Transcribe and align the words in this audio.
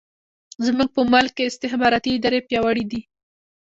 زموږ 0.65 0.89
په 0.95 1.01
ملک 1.13 1.31
کې 1.37 1.47
استخباراتي 1.51 2.09
ادارې 2.17 2.39
پیاوړې 2.47 2.85
دي. 2.91 3.01